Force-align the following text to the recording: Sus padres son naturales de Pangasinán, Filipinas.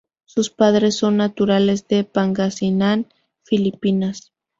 Sus 0.25 0.49
padres 0.49 0.95
son 0.95 1.17
naturales 1.17 1.87
de 1.87 2.03
Pangasinán, 2.03 3.05
Filipinas. 3.43 4.33